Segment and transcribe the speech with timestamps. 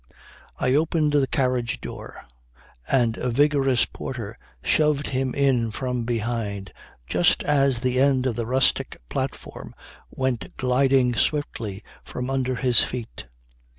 [0.57, 2.23] I opened the carriage door,
[2.91, 6.73] and a vigorous porter shoved him in from behind
[7.05, 9.75] just as the end of the rustic platform
[10.09, 13.25] went gliding swiftly from under his feet.